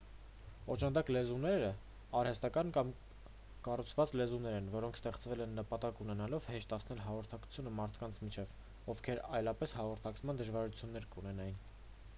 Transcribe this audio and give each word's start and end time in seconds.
օժանդակ 0.75 1.09
լեզուներն 1.15 1.75
արհեստական 2.21 2.71
կամ 2.77 2.87
կառուցված 3.69 4.13
լեզուներ 4.21 4.55
են 4.63 4.71
որոնք 4.77 4.97
ստեղծվել 5.01 5.45
են 5.47 5.53
նպատակ 5.61 6.01
ունենալով 6.07 6.49
հեշտացնել 6.57 7.03
հաղորդակցությունը 7.11 7.75
մարդկանց 7.83 8.19
միջև 8.27 8.59
ովքեր 8.95 9.25
այլապես 9.41 9.77
հաղորդակցման 9.81 10.41
դժվարություններ 10.45 11.07
կունենային 11.17 11.65